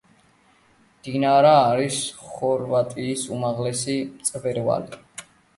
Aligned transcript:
დინარა 1.07 1.51
არის 1.67 1.99
ხორვატიის 2.31 3.27
უმაღლესი 3.37 3.99
მწვერვალი. 4.17 5.03